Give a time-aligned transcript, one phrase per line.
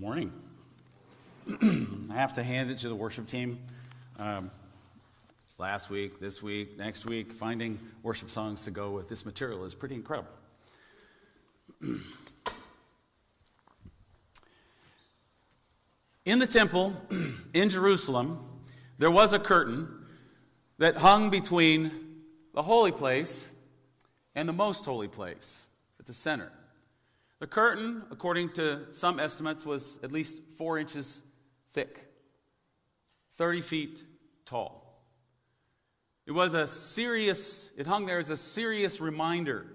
[0.00, 0.32] Morning.
[1.62, 3.58] I have to hand it to the worship team.
[4.18, 4.50] Um,
[5.58, 9.74] last week, this week, next week, finding worship songs to go with this material is
[9.74, 10.30] pretty incredible.
[16.24, 16.94] in the temple
[17.52, 18.38] in Jerusalem,
[18.96, 19.86] there was a curtain
[20.78, 21.90] that hung between
[22.54, 23.52] the holy place
[24.34, 25.66] and the most holy place
[25.98, 26.50] at the center.
[27.40, 31.22] The curtain, according to some estimates, was at least four inches
[31.72, 32.06] thick,
[33.36, 34.04] 30 feet
[34.44, 35.02] tall.
[36.26, 39.66] It was a serious, it hung there as a serious reminder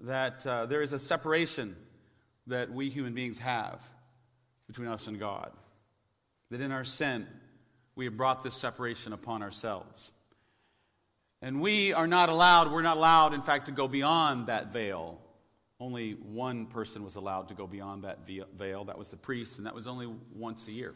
[0.00, 1.76] that uh, there is a separation
[2.48, 3.88] that we human beings have
[4.66, 5.52] between us and God.
[6.50, 7.28] That in our sin,
[7.94, 10.10] we have brought this separation upon ourselves.
[11.40, 15.20] And we are not allowed, we're not allowed, in fact, to go beyond that veil
[15.78, 18.84] only one person was allowed to go beyond that veil.
[18.84, 20.94] That was the priest, and that was only once a year.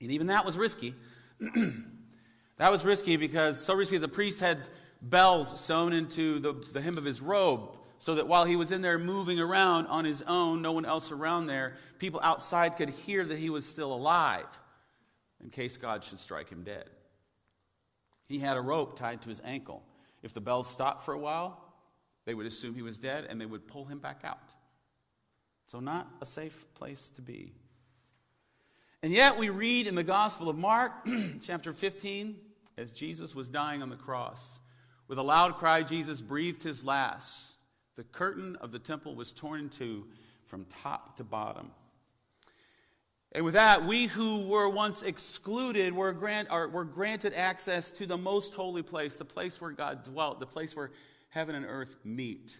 [0.00, 0.94] And even that was risky.
[2.56, 4.68] that was risky because, so risky, the priest had
[5.00, 8.82] bells sewn into the, the hem of his robe so that while he was in
[8.82, 13.24] there moving around on his own, no one else around there, people outside could hear
[13.24, 14.46] that he was still alive
[15.42, 16.90] in case God should strike him dead.
[18.28, 19.82] He had a rope tied to his ankle.
[20.22, 21.62] If the bells stopped for a while,
[22.26, 24.52] they would assume he was dead and they would pull him back out.
[25.68, 27.52] So, not a safe place to be.
[29.02, 30.92] And yet, we read in the Gospel of Mark,
[31.40, 32.36] chapter 15,
[32.76, 34.60] as Jesus was dying on the cross,
[35.08, 37.58] with a loud cry, Jesus breathed his last.
[37.96, 40.06] The curtain of the temple was torn in two
[40.44, 41.70] from top to bottom.
[43.32, 48.16] And with that, we who were once excluded were, grant, were granted access to the
[48.16, 50.90] most holy place, the place where God dwelt, the place where
[51.36, 52.58] heaven and earth meet.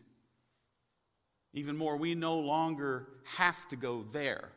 [1.54, 4.50] Even more, we no longer have to go there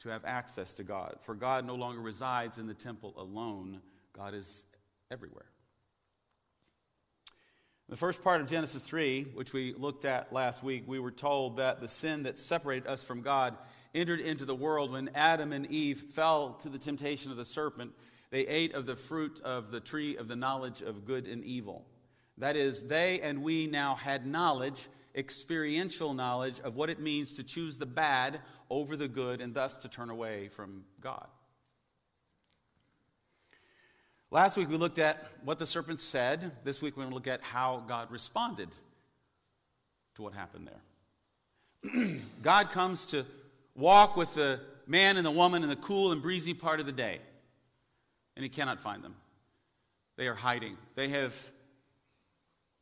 [0.00, 3.80] to have access to God, for God no longer resides in the temple alone,
[4.12, 4.66] God is
[5.10, 5.46] everywhere.
[7.88, 11.10] In the first part of Genesis 3, which we looked at last week, we were
[11.10, 13.56] told that the sin that separated us from God
[13.94, 17.92] entered into the world when Adam and Eve fell to the temptation of the serpent.
[18.30, 21.86] They ate of the fruit of the tree of the knowledge of good and evil.
[22.40, 27.42] That is, they and we now had knowledge, experiential knowledge of what it means to
[27.42, 28.40] choose the bad
[28.70, 31.26] over the good and thus to turn away from God.
[34.30, 36.52] Last week we looked at what the serpent said.
[36.64, 38.68] This week we're going to look at how God responded
[40.14, 40.68] to what happened
[41.82, 42.16] there.
[42.42, 43.26] God comes to
[43.74, 46.92] walk with the man and the woman in the cool and breezy part of the
[46.92, 47.18] day,
[48.36, 49.16] and he cannot find them.
[50.16, 50.76] They are hiding.
[50.94, 51.34] They have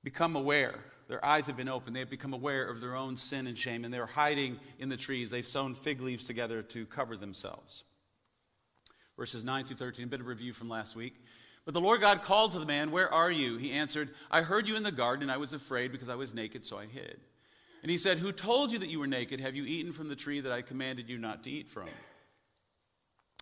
[0.08, 0.74] become aware.
[1.08, 1.94] Their eyes have been opened.
[1.94, 4.96] They have become aware of their own sin and shame, and they're hiding in the
[4.96, 5.28] trees.
[5.28, 7.84] They've sewn fig leaves together to cover themselves.
[9.18, 11.22] Verses 9 through 13, a bit of review from last week.
[11.66, 13.58] But the Lord God called to the man, Where are you?
[13.58, 16.32] He answered, I heard you in the garden, and I was afraid because I was
[16.32, 17.20] naked, so I hid.
[17.82, 19.40] And he said, Who told you that you were naked?
[19.40, 21.88] Have you eaten from the tree that I commanded you not to eat from?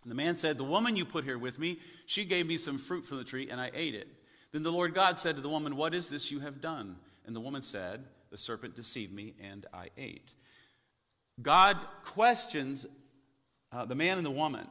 [0.03, 2.79] And the man said, The woman you put here with me, she gave me some
[2.79, 4.09] fruit from the tree, and I ate it.
[4.57, 6.97] Then the Lord God said to the woman, What is this you have done?
[7.27, 10.33] And the woman said, The serpent deceived me, and I ate.
[11.43, 12.87] God questions
[13.71, 14.67] uh, the man and the woman,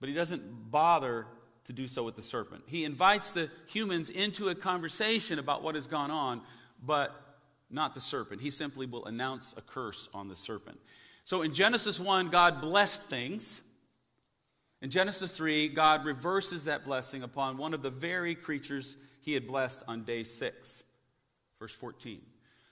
[0.00, 1.26] but he doesn't bother
[1.66, 2.64] to do so with the serpent.
[2.66, 6.40] He invites the humans into a conversation about what has gone on,
[6.84, 7.14] but
[7.70, 8.40] not the serpent.
[8.40, 10.80] He simply will announce a curse on the serpent.
[11.22, 13.62] So in Genesis 1, God blessed things.
[14.80, 19.46] In Genesis 3, God reverses that blessing upon one of the very creatures he had
[19.46, 20.84] blessed on day 6.
[21.58, 22.20] Verse 14.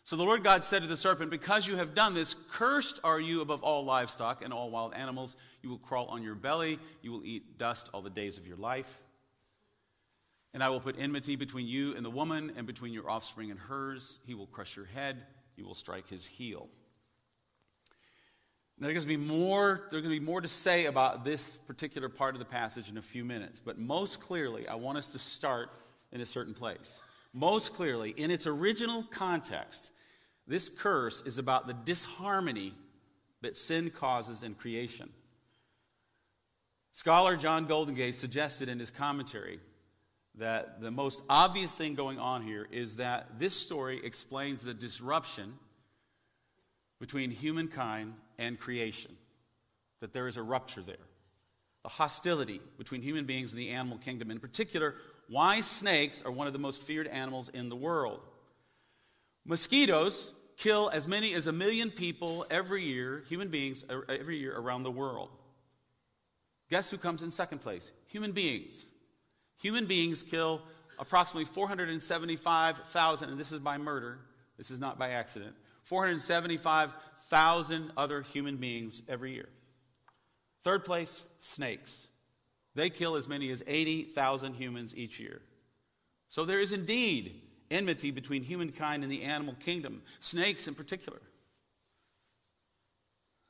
[0.04, 3.18] So the Lord God said to the serpent, Because you have done this, cursed are
[3.18, 5.34] you above all livestock and all wild animals.
[5.62, 8.56] You will crawl on your belly, you will eat dust all the days of your
[8.56, 9.02] life.
[10.54, 13.58] And I will put enmity between you and the woman, and between your offspring and
[13.58, 14.20] hers.
[14.24, 15.16] He will crush your head,
[15.56, 16.68] you will strike his heel.
[18.78, 22.10] There's going to be more, there's going to be more to say about this particular
[22.10, 25.18] part of the passage in a few minutes, but most clearly, I want us to
[25.18, 25.70] start
[26.12, 27.00] in a certain place.
[27.32, 29.92] Most clearly, in its original context,
[30.46, 32.72] this curse is about the disharmony
[33.40, 35.08] that sin causes in creation.
[36.92, 39.58] Scholar John Goldingay suggested in his commentary
[40.36, 45.54] that the most obvious thing going on here is that this story explains the disruption
[47.00, 49.16] between humankind and creation,
[50.00, 50.96] that there is a rupture there.
[51.82, 54.30] The hostility between human beings and the animal kingdom.
[54.30, 54.94] In particular,
[55.28, 58.20] why snakes are one of the most feared animals in the world.
[59.44, 64.56] Mosquitoes kill as many as a million people every year, human beings, uh, every year
[64.56, 65.28] around the world.
[66.70, 67.92] Guess who comes in second place?
[68.08, 68.88] Human beings.
[69.60, 70.62] Human beings kill
[70.98, 74.18] approximately 475,000, and this is by murder,
[74.56, 75.54] this is not by accident,
[75.86, 79.48] 475,000 other human beings every year.
[80.62, 82.08] Third place, snakes.
[82.74, 85.40] They kill as many as 80,000 humans each year.
[86.28, 87.40] So there is indeed
[87.70, 91.20] enmity between humankind and the animal kingdom, snakes in particular.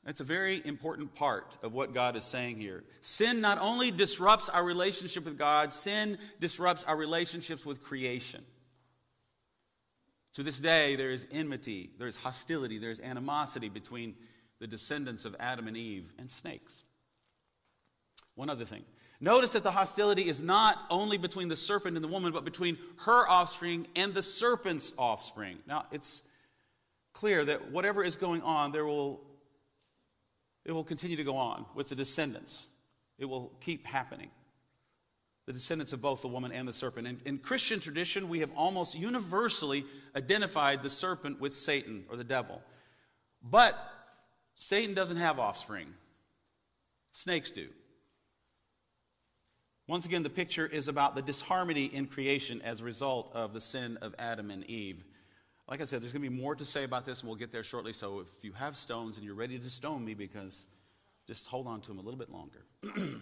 [0.03, 2.83] That's a very important part of what God is saying here.
[3.01, 8.45] Sin not only disrupts our relationship with God, sin disrupts our relationships with creation.
[10.37, 14.13] To this day, there is enmity, there is hostility, there is animosity between
[14.59, 16.83] the descendants of Adam and Eve and snakes.
[18.35, 18.83] One other thing.
[19.19, 22.77] Notice that the hostility is not only between the serpent and the woman, but between
[22.97, 25.57] her offspring and the serpent's offspring.
[25.65, 26.21] Now, it's
[27.13, 29.19] clear that whatever is going on, there will,
[30.65, 32.67] it will continue to go on with the descendants.
[33.17, 34.29] It will keep happening.
[35.47, 37.07] The descendants of both the woman and the serpent.
[37.07, 39.85] In, in Christian tradition, we have almost universally
[40.15, 42.61] identified the serpent with Satan or the devil.
[43.41, 43.75] But
[44.55, 45.93] Satan doesn't have offspring,
[47.11, 47.69] snakes do.
[49.87, 53.61] Once again, the picture is about the disharmony in creation as a result of the
[53.61, 55.01] sin of Adam and Eve.
[55.69, 57.53] Like I said, there's going to be more to say about this, and we'll get
[57.53, 57.93] there shortly.
[57.93, 60.67] So if you have stones and you're ready to stone me, because
[61.25, 62.65] just hold on to them a little bit longer.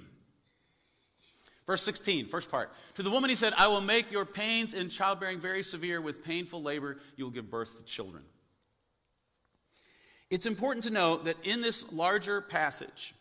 [1.68, 2.72] Verse 16, first part.
[2.96, 6.00] To the woman he said, I will make your pains in childbearing very severe.
[6.00, 8.24] With painful labor, you will give birth to children.
[10.30, 13.16] It's important to note that in this larger passage,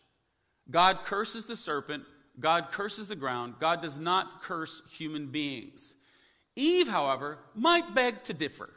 [0.69, 2.03] God curses the serpent
[2.39, 3.55] God curses the ground.
[3.59, 5.95] God does not curse human beings.
[6.55, 8.69] Eve, however, might beg to differ.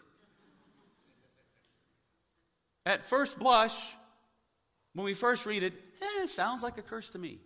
[2.87, 3.95] At first blush,
[4.95, 7.39] when we first read it, eh, it sounds like a curse to me.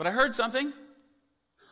[0.00, 0.72] But I heard something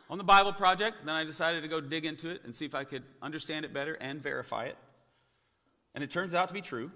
[0.07, 2.75] on the Bible Project, then I decided to go dig into it and see if
[2.75, 4.77] I could understand it better and verify it.
[5.95, 6.91] And it turns out to be true.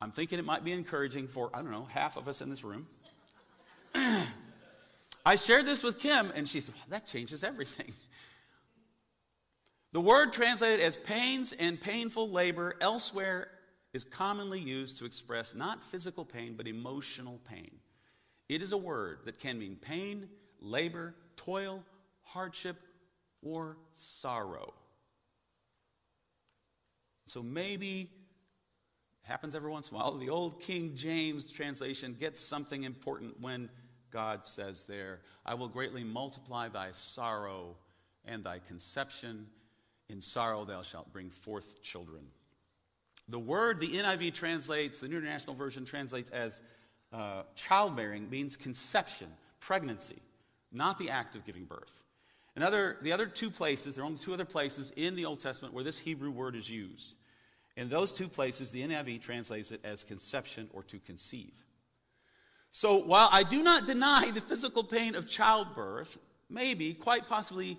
[0.00, 2.64] I'm thinking it might be encouraging for, I don't know, half of us in this
[2.64, 2.88] room.
[5.24, 7.92] I shared this with Kim, and she said, well, That changes everything.
[9.92, 13.50] The word translated as pains and painful labor elsewhere
[13.92, 17.78] is commonly used to express not physical pain, but emotional pain.
[18.48, 20.28] It is a word that can mean pain,
[20.60, 21.82] labor, toil,
[22.22, 22.76] hardship,
[23.42, 24.74] or sorrow.
[27.26, 28.10] So maybe
[29.22, 30.12] happens every once in a while.
[30.12, 33.70] The old King James translation gets something important when
[34.10, 37.76] God says there, I will greatly multiply thy sorrow
[38.24, 39.46] and thy conception.
[40.08, 42.26] In sorrow thou shalt bring forth children.
[43.28, 46.60] The word the NIV translates, the New International Version translates as
[47.14, 49.28] uh, childbearing, means conception,
[49.60, 50.20] pregnancy,
[50.72, 52.02] not the act of giving birth.
[52.56, 55.74] Another, the other two places, there are only two other places in the Old Testament
[55.74, 57.14] where this Hebrew word is used.
[57.76, 61.52] In those two places, the NIV translates it as conception or to conceive.
[62.70, 66.18] So while I do not deny the physical pain of childbirth,
[66.50, 67.78] maybe, quite possibly,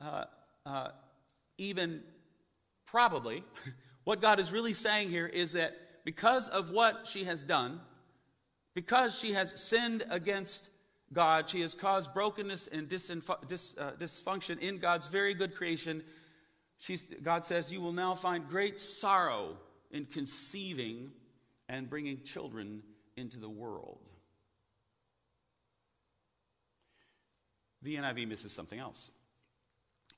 [0.00, 0.24] uh,
[0.66, 0.88] uh,
[1.56, 2.02] even
[2.86, 3.44] probably,
[4.04, 7.80] what God is really saying here is that because of what she has done,
[8.74, 10.70] because she has sinned against
[11.12, 16.02] God, she has caused brokenness and uh, dysfunction in God's very good creation.
[16.78, 19.56] She's, God says, You will now find great sorrow
[19.90, 21.12] in conceiving
[21.68, 22.82] and bringing children
[23.16, 24.00] into the world.
[27.84, 29.10] the NIV misses something else.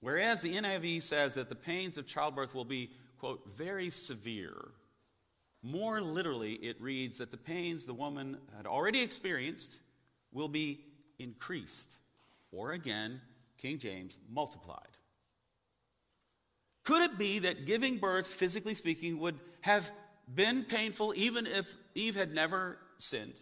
[0.01, 4.57] Whereas the NIV says that the pains of childbirth will be, quote, very severe,
[5.67, 9.79] more literally, it reads that the pains the woman had already experienced
[10.33, 10.81] will be
[11.19, 11.99] increased,
[12.53, 13.21] or again,
[13.59, 14.81] King James, multiplied.
[16.85, 19.91] Could it be that giving birth, physically speaking, would have
[20.33, 23.41] been painful even if Eve had never sinned?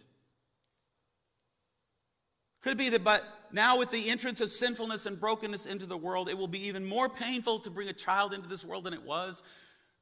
[2.61, 5.97] Could it be that, but now with the entrance of sinfulness and brokenness into the
[5.97, 8.93] world, it will be even more painful to bring a child into this world than
[8.93, 9.43] it was?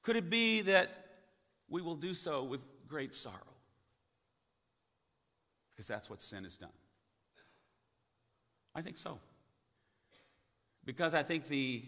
[0.03, 1.02] Could it be that
[1.73, 3.35] we will do so with great sorrow?
[5.71, 6.69] Because that's what sin has done.
[8.75, 9.17] I think so.
[10.85, 11.81] Because I think the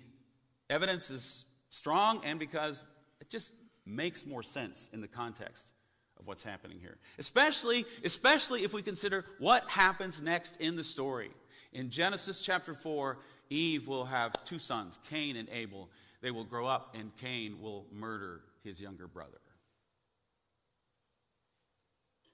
[0.72, 2.84] evidence is strong and because
[3.22, 3.54] it just
[3.86, 5.72] makes more sense in the context
[6.20, 6.98] of what's happening here.
[7.20, 11.30] Especially, especially if we consider what happens next in the story.
[11.74, 13.20] In Genesis chapter 4,
[13.51, 15.92] Eve will have two sons, Cain and Abel.
[16.22, 19.38] they will grow up and Cain will murder his younger brother.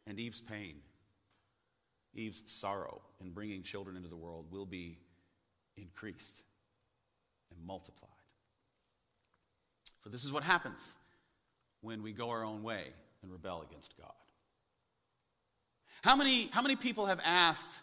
[0.07, 0.75] And Eve's pain,
[2.13, 4.97] Eve's sorrow in bringing children into the world will be
[5.77, 6.43] increased
[7.51, 8.09] and multiplied.
[10.01, 10.97] For this is what happens
[11.81, 12.85] when we go our own way
[13.21, 14.11] and rebel against God.
[16.03, 17.81] How many, how many people have asked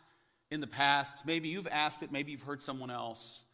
[0.51, 3.45] in the past, maybe you've asked it, maybe you've heard someone else,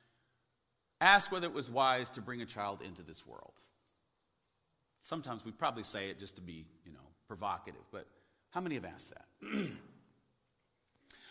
[1.01, 3.61] ask whether it was wise to bring a child into this world?
[5.01, 8.07] Sometimes we probably say it just to be, you know, provocative, but
[8.55, 9.27] how many have asked that?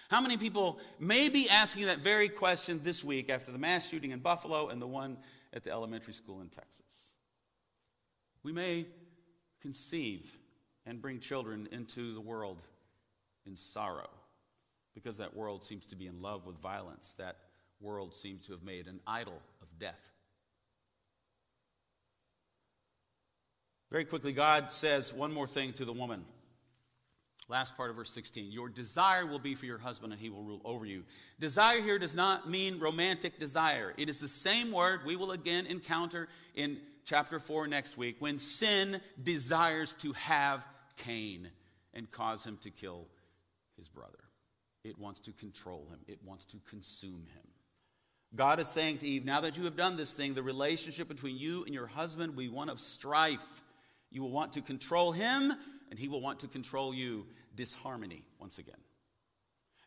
[0.10, 4.12] How many people may be asking that very question this week after the mass shooting
[4.12, 5.18] in Buffalo and the one
[5.53, 7.10] at the elementary school in Texas?
[8.44, 8.86] We may
[9.60, 10.38] conceive
[10.86, 12.62] and bring children into the world
[13.48, 14.10] in sorrow
[14.94, 17.13] because that world seems to be in love with violence.
[17.13, 17.38] That
[17.82, 20.12] world seems to have made an idol of death.
[23.89, 26.25] Very quickly, God says one more thing to the woman.
[27.50, 28.51] Last part of verse 16.
[28.51, 31.03] Your desire will be for your husband, and he will rule over you.
[31.39, 33.93] Desire here does not mean romantic desire.
[33.97, 38.39] It is the same word we will again encounter in chapter 4 next week when
[38.39, 41.50] sin desires to have Cain
[41.93, 43.07] and cause him to kill
[43.77, 44.19] his brother.
[44.83, 47.47] It wants to control him, it wants to consume him.
[48.35, 51.38] God is saying to Eve, now that you have done this thing, the relationship between
[51.38, 53.62] you and your husband will be one of strife.
[54.09, 55.53] You will want to control him,
[55.90, 57.25] and he will want to control you.
[57.56, 58.75] Disharmony, once again.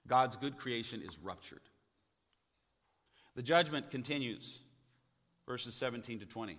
[0.07, 1.61] God's good creation is ruptured.
[3.35, 4.63] The judgment continues,
[5.47, 6.57] verses 17 to 20.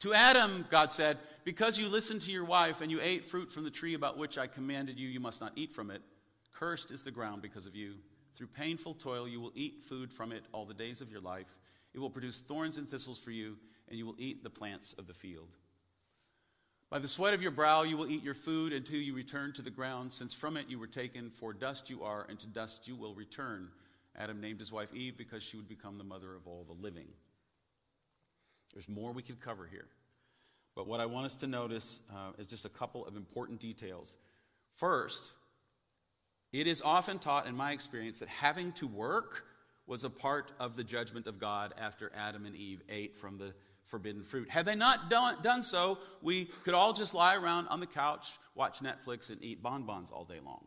[0.00, 3.64] To Adam, God said, Because you listened to your wife and you ate fruit from
[3.64, 6.02] the tree about which I commanded you, you must not eat from it.
[6.52, 7.94] Cursed is the ground because of you.
[8.34, 11.56] Through painful toil, you will eat food from it all the days of your life.
[11.94, 13.56] It will produce thorns and thistles for you,
[13.88, 15.48] and you will eat the plants of the field.
[16.88, 19.62] By the sweat of your brow, you will eat your food until you return to
[19.62, 22.86] the ground, since from it you were taken, for dust you are, and to dust
[22.86, 23.70] you will return.
[24.16, 27.08] Adam named his wife Eve because she would become the mother of all the living.
[28.72, 29.88] There's more we could cover here.
[30.76, 34.16] But what I want us to notice uh, is just a couple of important details.
[34.74, 35.32] First,
[36.52, 39.46] it is often taught, in my experience, that having to work
[39.86, 43.54] was a part of the judgment of God after Adam and Eve ate from the
[43.86, 44.50] forbidden fruit.
[44.50, 48.38] Had they not done, done so, we could all just lie around on the couch,
[48.54, 50.66] watch Netflix, and eat bonbons all day long.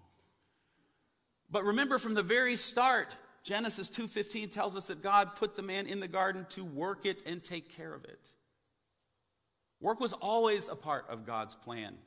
[1.52, 5.88] But remember from the very start, Genesis 2:15 tells us that God put the man
[5.88, 8.36] in the garden to work it and take care of it.
[9.80, 11.98] Work was always a part of God's plan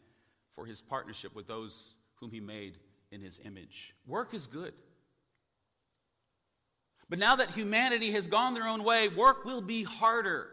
[0.52, 2.78] for his partnership with those whom he made
[3.10, 3.94] in his image.
[4.06, 4.74] Work is good.
[7.08, 10.48] But now that humanity has gone their own way, work will be harder.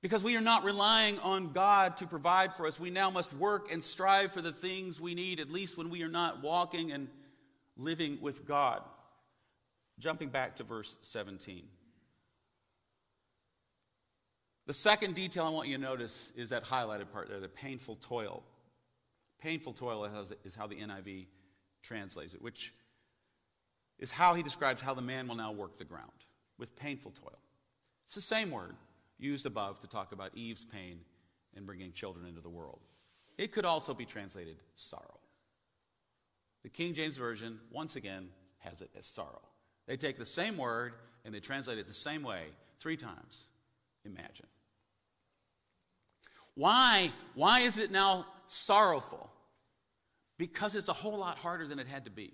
[0.00, 2.78] Because we are not relying on God to provide for us.
[2.78, 6.02] We now must work and strive for the things we need, at least when we
[6.04, 7.08] are not walking and
[7.76, 8.82] living with God.
[9.98, 11.64] Jumping back to verse 17.
[14.66, 17.96] The second detail I want you to notice is that highlighted part there the painful
[17.96, 18.44] toil.
[19.40, 20.04] Painful toil
[20.44, 21.26] is how the NIV
[21.82, 22.72] translates it, which
[23.98, 26.12] is how he describes how the man will now work the ground
[26.58, 27.38] with painful toil.
[28.04, 28.76] It's the same word
[29.18, 31.00] used above to talk about Eve's pain
[31.56, 32.80] in bringing children into the world.
[33.36, 35.20] It could also be translated sorrow.
[36.62, 39.42] The King James Version, once again, has it as sorrow.
[39.86, 40.94] They take the same word
[41.24, 42.42] and they translate it the same way
[42.78, 43.48] three times.
[44.04, 44.46] Imagine.
[46.54, 47.12] Why?
[47.34, 49.30] Why is it now sorrowful?
[50.36, 52.32] Because it's a whole lot harder than it had to be.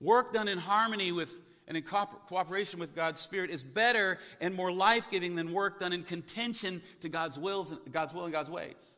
[0.00, 1.32] Work done in harmony with
[1.68, 5.92] and in cooperation with God's Spirit is better and more life giving than work done
[5.92, 8.96] in contention to God's, wills, God's will and God's ways.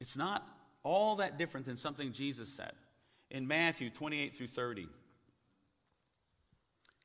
[0.00, 0.46] It's not
[0.82, 2.72] all that different than something Jesus said
[3.30, 4.88] in Matthew 28 through 30.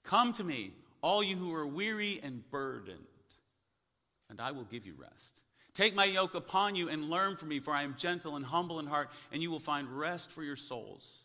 [0.04, 0.72] Come to me,
[1.02, 2.98] all you who are weary and burdened,
[4.32, 5.44] and I will give you rest.
[5.76, 8.80] Take my yoke upon you and learn from me, for I am gentle and humble
[8.80, 11.24] in heart, and you will find rest for your souls.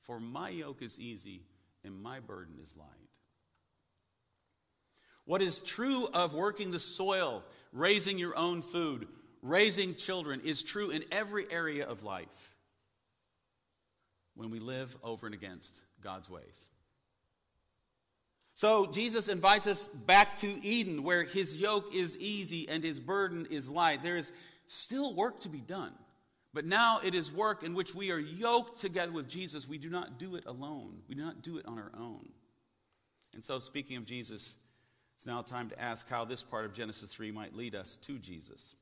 [0.00, 1.44] For my yoke is easy
[1.84, 2.86] and my burden is light.
[5.24, 9.06] What is true of working the soil, raising your own food,
[9.42, 12.56] raising children is true in every area of life
[14.34, 16.70] when we live over and against God's ways.
[18.54, 23.46] So Jesus invites us back to Eden, where his yoke is easy and his burden
[23.50, 24.02] is light.
[24.02, 24.32] There is
[24.66, 25.92] still work to be done.
[26.52, 29.68] But now it is work in which we are yoked together with Jesus.
[29.68, 32.28] We do not do it alone, we do not do it on our own.
[33.34, 34.56] And so, speaking of Jesus,
[35.14, 38.18] it's now time to ask how this part of Genesis 3 might lead us to
[38.18, 38.74] Jesus.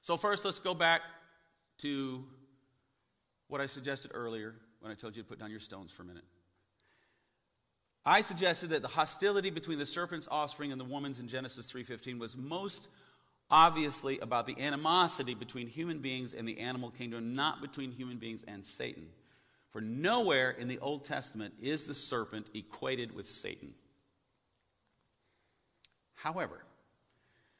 [0.00, 1.02] So, first, let's go back
[1.78, 2.24] to
[3.48, 6.06] what I suggested earlier when I told you to put down your stones for a
[6.06, 6.24] minute.
[8.06, 12.18] I suggested that the hostility between the serpent's offspring and the woman's in Genesis 3:15
[12.18, 12.88] was most
[13.50, 18.44] obviously about the animosity between human beings and the animal kingdom, not between human beings
[18.46, 19.06] and Satan.
[19.70, 23.74] For nowhere in the Old Testament is the serpent equated with Satan.
[26.14, 26.64] However,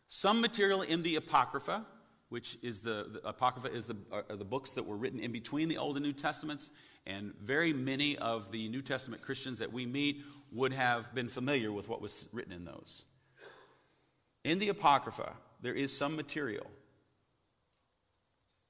[0.06, 1.84] some material in the Apocrypha,
[2.28, 5.68] which is the, the Apocrypha is the, uh, the books that were written in between
[5.68, 6.70] the Old and New Testaments,
[7.06, 10.22] and very many of the New Testament Christians that we meet
[10.52, 13.06] would have been familiar with what was written in those.
[14.44, 15.32] In the Apocrypha,
[15.64, 16.66] there is some material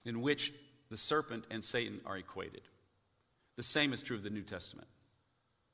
[0.07, 0.53] in which
[0.91, 2.63] the serpent and Satan are equated.
[3.57, 4.87] The same is true of the New Testament.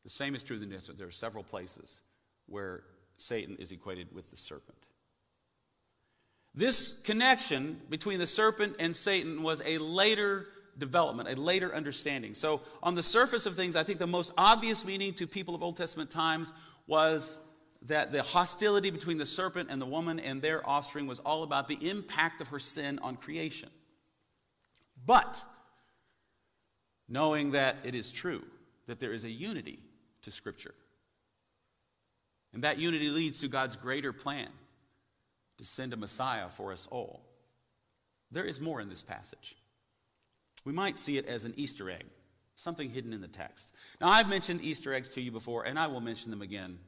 [0.03, 0.99] The same is true of the New Testament.
[0.99, 2.01] There are several places
[2.47, 2.85] where
[3.19, 4.79] Satan is equated with the serpent.
[6.55, 10.47] This connection between the serpent and Satan was a later
[10.79, 12.33] development, a later understanding.
[12.33, 15.63] So, on the surface of things, I think the most obvious meaning to people of
[15.63, 16.51] Old Testament times
[16.87, 17.41] was
[17.83, 21.69] that the hostility between the serpent and the woman and their offspring was all about
[21.69, 23.71] the impact of her sin on creation.
[25.07, 25.45] But,
[27.09, 28.45] knowing that it is true
[28.87, 29.79] that there is a unity
[30.23, 30.75] to Scripture,
[32.53, 34.49] and that unity leads to God's greater plan
[35.59, 37.23] to send a Messiah for us all.
[38.31, 39.57] There is more in this passage.
[40.65, 42.05] We might see it as an Easter egg,
[42.57, 43.75] something hidden in the text.
[44.01, 46.79] Now, I've mentioned Easter eggs to you before, and I will mention them again.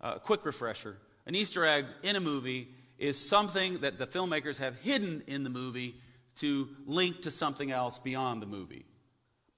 [0.00, 4.58] Uh, a quick refresher an Easter egg in a movie is something that the filmmakers
[4.58, 5.96] have hidden in the movie
[6.36, 8.86] to link to something else beyond the movie.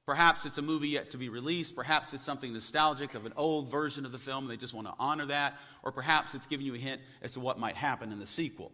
[0.06, 1.76] Perhaps it's a movie yet to be released.
[1.76, 4.86] Perhaps it's something nostalgic of an old version of the film and they just want
[4.86, 5.58] to honor that.
[5.82, 8.72] Or perhaps it's giving you a hint as to what might happen in the sequel.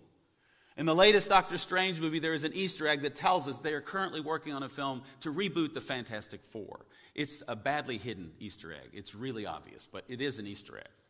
[0.77, 3.75] In the latest Doctor Strange movie, there is an Easter egg that tells us they
[3.75, 6.87] are currently working on a film to reboot the Fantastic Four.
[7.15, 8.91] It's a badly hidden Easter egg.
[8.93, 11.04] It's really obvious, but it is an Easter egg.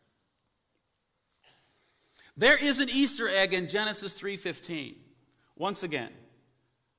[2.37, 4.97] There is an Easter egg in Genesis 3:15.
[5.57, 6.13] Once again,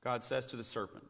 [0.02, 1.04] God says to the serpent,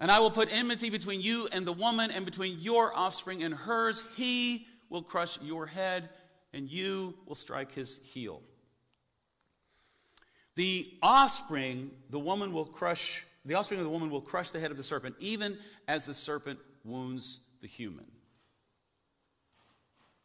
[0.00, 3.54] and I will put enmity between you and the woman, and between your offspring and
[3.54, 4.02] hers.
[4.16, 6.10] He will crush your head,
[6.52, 8.42] and you will strike his heel.
[10.56, 14.70] The offspring, the woman will crush, the offspring of the woman will crush the head
[14.70, 18.10] of the serpent, even as the serpent wounds the human.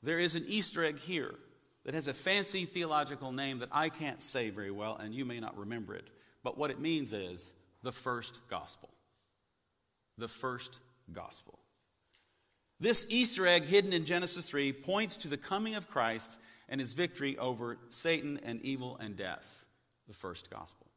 [0.02, 1.38] There is an Easter egg here
[1.86, 5.40] that has a fancy theological name that I can't say very well, and you may
[5.40, 6.10] not remember it.
[6.44, 8.90] But what it means is the first gospel
[10.18, 10.80] the first
[11.12, 11.60] gospel.
[12.80, 16.40] This Easter egg hidden in Genesis 3 points to the coming of Christ
[16.70, 19.66] and his victory over Satan and evil and death,
[20.08, 20.88] the first gospel.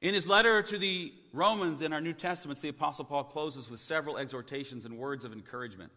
[0.00, 3.80] In his letter to the Romans in our New Testaments, the Apostle Paul closes with
[3.80, 5.92] several exhortations and words of encouragement.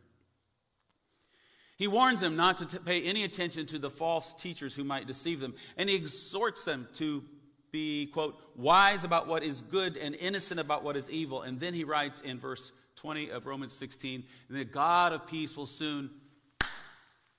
[1.77, 5.07] He warns them not to t- pay any attention to the false teachers who might
[5.07, 7.23] deceive them, and he exhorts them to
[7.71, 11.41] be, quote, wise about what is good and innocent about what is evil.
[11.41, 15.57] And then he writes in verse 20 of Romans 16, and the God of peace
[15.57, 16.12] will soon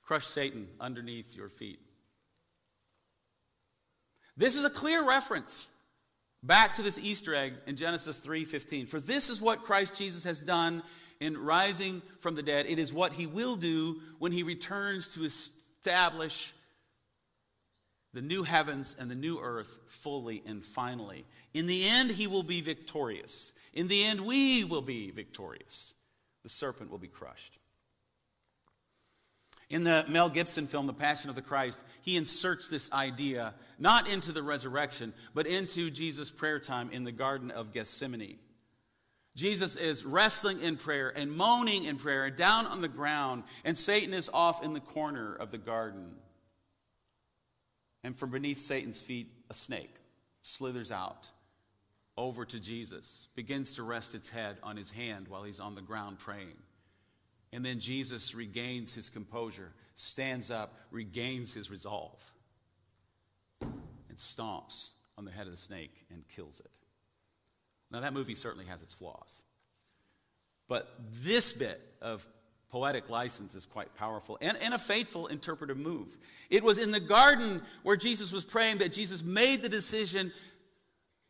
[0.02, 1.80] crush Satan underneath your feet.
[4.36, 5.70] This is a clear reference
[6.42, 8.86] back to this Easter egg in Genesis 3:15.
[8.86, 10.82] For this is what Christ Jesus has done
[11.20, 12.66] in rising from the dead.
[12.66, 16.52] It is what he will do when he returns to establish
[18.12, 21.24] the new heavens and the new earth fully and finally.
[21.52, 23.52] In the end, he will be victorious.
[23.72, 25.94] In the end, we will be victorious.
[26.44, 27.58] The serpent will be crushed.
[29.70, 34.12] In the Mel Gibson film, The Passion of the Christ, he inserts this idea not
[34.12, 38.38] into the resurrection, but into Jesus' prayer time in the Garden of Gethsemane.
[39.36, 43.76] Jesus is wrestling in prayer and moaning in prayer and down on the ground, and
[43.76, 46.14] Satan is off in the corner of the garden.
[48.04, 49.96] And from beneath Satan's feet, a snake
[50.42, 51.30] slithers out
[52.16, 55.82] over to Jesus, begins to rest its head on his hand while he's on the
[55.82, 56.58] ground praying.
[57.52, 62.20] And then Jesus regains his composure, stands up, regains his resolve,
[63.60, 66.78] and stomps on the head of the snake and kills it.
[67.94, 69.44] Now, that movie certainly has its flaws.
[70.66, 72.26] But this bit of
[72.68, 76.18] poetic license is quite powerful and, and a faithful interpretive move.
[76.50, 80.32] It was in the garden where Jesus was praying that Jesus made the decision,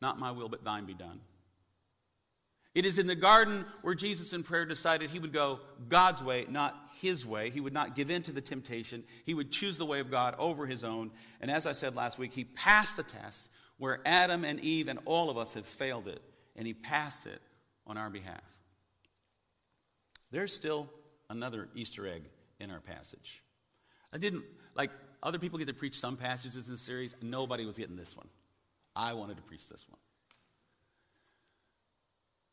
[0.01, 1.21] not my will, but thine be done.
[2.75, 6.47] It is in the garden where Jesus in prayer decided he would go God's way,
[6.49, 7.51] not his way.
[7.51, 9.05] He would not give in to the temptation.
[9.27, 11.11] He would choose the way of God over his own.
[11.43, 14.99] And as I said last week, he passed the test where Adam and Eve and
[15.05, 16.23] all of us have failed it,
[16.57, 17.41] and he passed it
[17.87, 18.43] on our behalf.
[20.31, 20.89] There's still
[21.31, 22.25] another Easter egg
[22.61, 23.43] in our passage.
[24.13, 24.91] I didn't, like,
[25.23, 27.15] other people get to preach some passages in the series.
[27.23, 28.29] Nobody was getting this one.
[28.95, 29.99] I wanted to preach this one.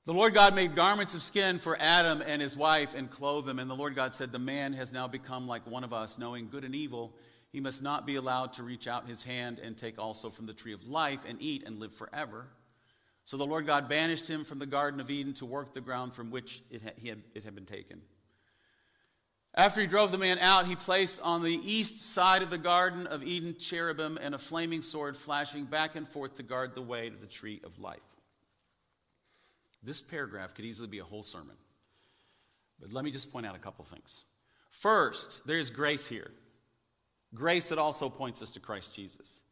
[0.05, 3.59] The Lord God made garments of skin for Adam and his wife and clothed them.
[3.59, 6.49] And the Lord God said, The man has now become like one of us, knowing
[6.49, 7.13] good and evil.
[7.51, 10.53] He must not be allowed to reach out his hand and take also from the
[10.53, 12.47] tree of life and eat and live forever.
[13.25, 16.13] So the Lord God banished him from the Garden of Eden to work the ground
[16.13, 18.01] from which it had, had, it had been taken.
[19.53, 23.05] After he drove the man out, he placed on the east side of the Garden
[23.07, 27.09] of Eden cherubim and a flaming sword flashing back and forth to guard the way
[27.09, 27.99] to the tree of life.
[29.83, 31.55] This paragraph could easily be a whole sermon.
[32.79, 34.25] But let me just point out a couple things.
[34.69, 36.31] First, there is grace here.
[37.33, 39.43] Grace that also points us to Christ Jesus.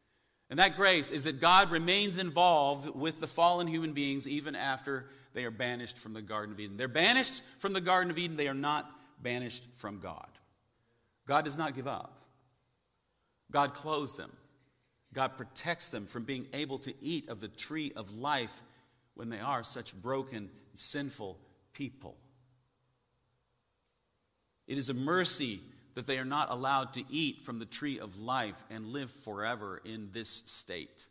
[0.50, 5.06] And that grace is that God remains involved with the fallen human beings even after
[5.34, 6.78] they are banished from the Garden of Eden.
[6.78, 10.28] They're banished from the Garden of Eden, they are not banished from God.
[11.28, 12.26] God does not give up.
[13.52, 14.32] God clothes them.
[15.14, 18.62] God protects them from being able to eat of the tree of life
[19.16, 21.38] when they are such broken, sinful
[21.74, 22.16] people.
[24.68, 25.62] It is a mercy
[26.00, 29.82] that they are not allowed to eat from the tree of life and live forever
[29.84, 31.08] in this state.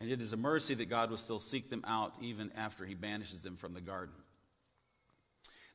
[0.00, 2.94] And it is a mercy that God will still seek them out even after he
[2.94, 4.14] banishes them from the garden.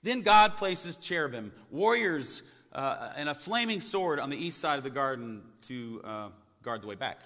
[0.02, 2.42] Then God places cherubim, warriors,
[2.74, 6.30] uh, and a flaming sword on the east side of the garden to uh,
[6.64, 7.20] guard the way back.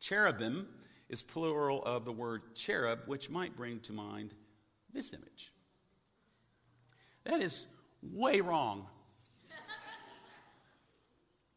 [0.00, 0.66] Cherubim
[1.08, 4.34] is plural of the word cherub, which might bring to mind
[4.92, 5.52] this image.
[7.24, 7.66] That is
[8.02, 8.86] way wrong.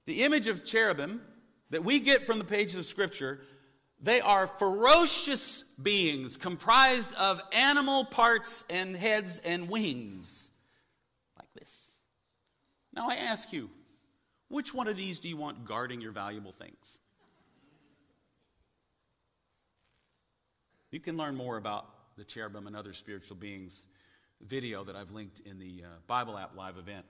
[0.05, 1.21] the image of cherubim
[1.69, 3.41] that we get from the pages of Scripture,
[4.01, 10.51] they are ferocious beings comprised of animal parts and heads and wings,
[11.37, 11.93] like this.
[12.93, 13.69] Now I ask you,
[14.49, 16.99] which one of these do you want guarding your valuable things?
[20.91, 23.87] You can learn more about the cherubim and other spiritual beings
[24.47, 27.05] video that I've linked in the uh, Bible app live event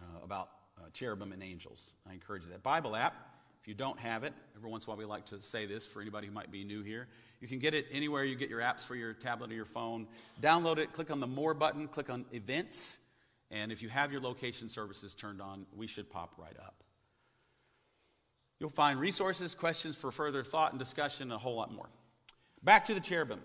[0.00, 1.94] uh, about uh, cherubim and angels.
[2.08, 3.14] I encourage you that Bible app.
[3.60, 5.86] If you don't have it, every once in a while we like to say this
[5.86, 7.08] for anybody who might be new here.
[7.40, 10.06] You can get it anywhere you get your apps for your tablet or your phone.
[10.40, 12.98] Download it, click on the More button, click on Events,
[13.50, 16.84] and if you have your location services turned on, we should pop right up.
[18.60, 21.88] You'll find resources, questions for further thought and discussion, and a whole lot more.
[22.62, 23.40] Back to the cherubim.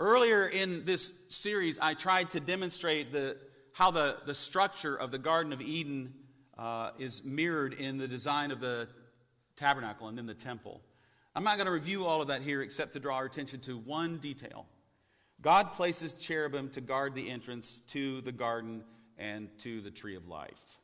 [0.00, 3.36] Earlier in this series, I tried to demonstrate the,
[3.72, 6.14] how the, the structure of the Garden of Eden
[6.58, 8.88] uh, is mirrored in the design of the
[9.56, 10.80] tabernacle and then the temple.
[11.36, 13.78] I'm not going to review all of that here except to draw our attention to
[13.78, 14.66] one detail.
[15.40, 18.82] God places cherubim to guard the entrance to the garden
[19.16, 20.80] and to the tree of life.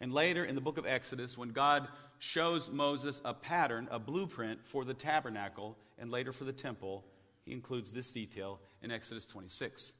[0.00, 1.88] And later in the book of Exodus, when God
[2.18, 7.04] shows Moses a pattern, a blueprint for the tabernacle and later for the temple.
[7.46, 9.94] He includes this detail in Exodus 26.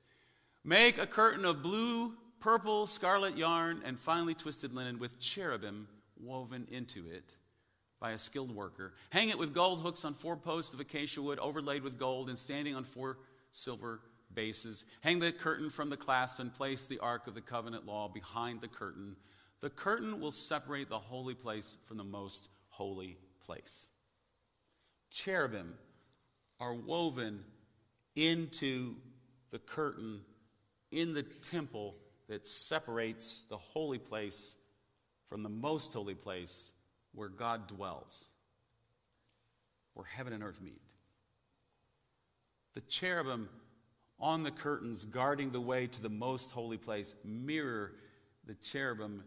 [0.64, 5.88] Make a curtain of blue, purple, scarlet yarn, and finely twisted linen with cherubim
[6.20, 7.36] woven into it
[7.98, 8.92] by a skilled worker.
[9.08, 12.38] Hang it with gold hooks on four posts of acacia wood overlaid with gold and
[12.38, 13.16] standing on four
[13.52, 14.02] silver
[14.34, 14.84] bases.
[15.00, 18.60] Hang the curtain from the clasp and place the ark of the covenant law behind
[18.60, 19.16] the curtain
[19.60, 23.88] the curtain will separate the holy place from the most holy place.
[25.10, 25.74] Cherubim
[26.60, 27.44] are woven
[28.14, 28.94] into
[29.50, 30.20] the curtain
[30.90, 31.94] in the temple
[32.28, 34.56] that separates the holy place
[35.28, 36.72] from the most holy place
[37.12, 38.24] where God dwells,
[39.94, 40.80] where heaven and earth meet.
[42.74, 43.48] The cherubim
[44.18, 47.92] on the curtains guarding the way to the most holy place mirror
[48.46, 49.24] the cherubim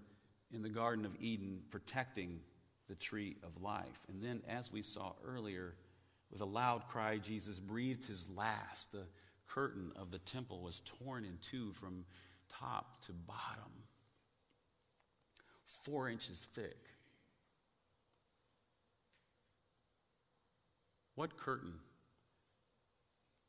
[0.54, 2.40] in the Garden of Eden protecting
[2.88, 4.06] the tree of life.
[4.08, 5.76] And then, as we saw earlier,
[6.32, 8.92] with a loud cry, Jesus breathed his last.
[8.92, 9.08] The
[9.48, 12.06] curtain of the temple was torn in two from
[12.50, 13.72] top to bottom,
[15.66, 16.78] four inches thick.
[21.16, 21.74] What curtain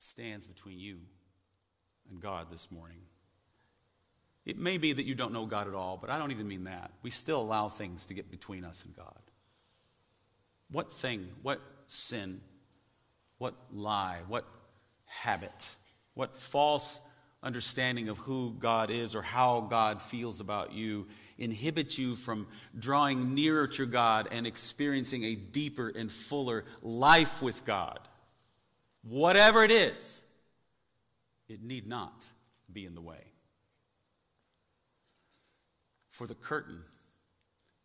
[0.00, 0.98] stands between you
[2.10, 2.98] and God this morning?
[4.44, 6.64] It may be that you don't know God at all, but I don't even mean
[6.64, 6.90] that.
[7.02, 9.20] We still allow things to get between us and God.
[10.72, 12.40] What thing, what sin,
[13.40, 14.44] what lie, what
[15.06, 15.74] habit,
[16.12, 17.00] what false
[17.42, 21.06] understanding of who God is or how God feels about you
[21.38, 22.46] inhibits you from
[22.78, 27.98] drawing nearer to God and experiencing a deeper and fuller life with God.
[29.04, 30.22] Whatever it is,
[31.48, 32.30] it need not
[32.70, 33.24] be in the way.
[36.10, 36.80] For the curtain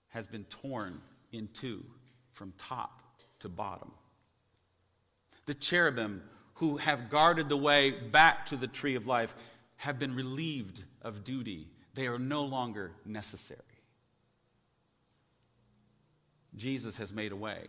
[0.09, 0.99] has been torn
[1.31, 1.85] in two
[2.33, 3.03] from top
[3.39, 3.93] to bottom.
[5.45, 6.23] The cherubim
[6.55, 9.33] who have guarded the way back to the tree of life
[9.77, 11.67] have been relieved of duty.
[11.93, 13.61] They are no longer necessary.
[16.55, 17.65] Jesus has made a way.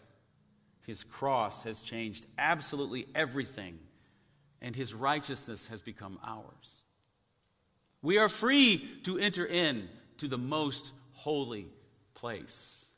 [0.87, 3.79] His cross has changed absolutely everything,
[4.63, 6.85] and his righteousness has become ours.
[8.03, 11.67] We are free to enter in to the most holy
[12.15, 12.89] place.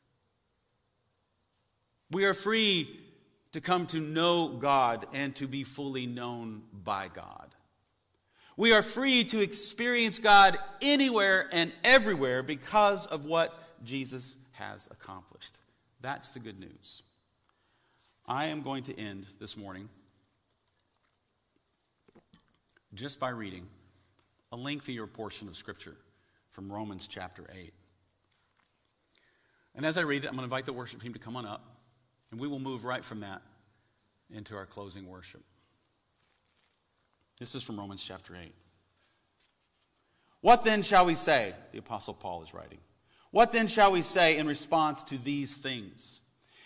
[2.10, 2.88] We are free
[3.52, 7.54] to come to know God and to be fully known by God.
[8.56, 15.56] We are free to experience God anywhere and everywhere because of what Jesus has accomplished.
[16.00, 17.02] That's the good news.
[18.26, 19.88] I am going to end this morning
[22.94, 23.66] just by reading
[24.50, 25.96] a lengthier portion of Scripture
[26.50, 27.72] from Romans chapter 8.
[29.74, 31.46] And as I read it, I'm going to invite the worship team to come on
[31.46, 31.77] up,
[32.30, 33.42] and we will move right from that
[34.30, 35.42] into our closing worship.
[37.38, 38.52] This is from Romans chapter 8.
[40.40, 41.54] What then shall we say?
[41.72, 42.78] The Apostle Paul is writing.
[43.30, 46.20] What then shall we say in response to these things?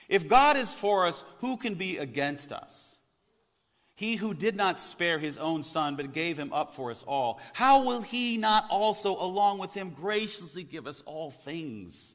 [0.09, 3.01] If God is for us, who can be against us?
[3.95, 7.41] He who did not spare his own son, but gave him up for us all,
[7.53, 12.15] how will he not also, along with him, graciously give us all things?